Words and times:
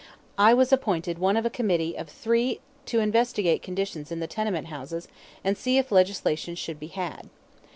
I 0.39 0.55
was 0.55 0.73
appointed 0.73 1.19
one 1.19 1.37
of 1.37 1.45
a 1.45 1.49
committee 1.51 1.95
of 1.95 2.09
three 2.09 2.59
to 2.87 2.97
investigate 3.01 3.61
conditions 3.61 4.11
in 4.11 4.19
the 4.19 4.25
tenement 4.25 4.65
houses 4.65 5.07
and 5.43 5.55
see 5.55 5.77
if 5.77 5.91
legislation 5.91 6.55
should 6.55 6.79
be 6.79 6.87
had. 6.87 7.29